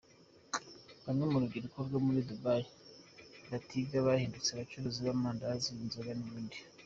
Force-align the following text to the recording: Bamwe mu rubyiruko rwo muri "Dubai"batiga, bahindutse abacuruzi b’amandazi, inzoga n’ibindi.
Bamwe 1.05 1.23
mu 1.31 1.41
rubyiruko 1.41 1.77
rwo 1.87 1.99
muri 2.05 2.19
"Dubai"batiga, 2.29 4.05
bahindutse 4.07 4.49
abacuruzi 4.51 4.99
b’amandazi, 5.05 5.67
inzoga 5.85 6.11
n’ibindi. 6.15 6.57